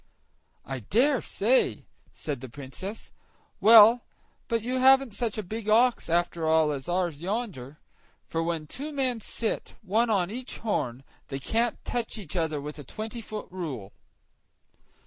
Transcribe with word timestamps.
"I 0.65 0.79
dare 0.79 1.21
say," 1.21 1.85
said 2.11 2.41
the 2.41 2.49
Princess. 2.49 3.11
"Well, 3.59 4.01
but 4.47 4.63
you 4.63 4.79
haven't 4.79 5.13
such 5.13 5.37
a 5.37 5.43
big 5.43 5.69
ox, 5.69 6.09
after 6.09 6.47
all, 6.49 6.71
as 6.71 6.89
ours 6.89 7.21
yonder; 7.21 7.77
for 8.25 8.41
when 8.41 8.65
two 8.65 8.91
men 8.91 9.19
sit, 9.21 9.75
one 9.83 10.09
on 10.09 10.31
each 10.31 10.57
horn, 10.57 11.03
they 11.27 11.37
can't 11.37 11.85
touch 11.85 12.17
each 12.17 12.35
other 12.35 12.59
with 12.59 12.79
a 12.79 12.83
tweny 12.83 13.21
foot 13.23 13.45
rule." 13.51 13.93